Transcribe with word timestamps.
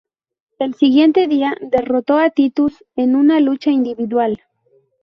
El 0.57 0.73
siguiente 0.73 1.27
día 1.27 1.55
derrotó 1.61 2.17
a 2.17 2.31
Titus 2.31 2.83
en 2.95 3.15
una 3.15 3.39
lucha 3.39 3.69
individual. 3.69 4.41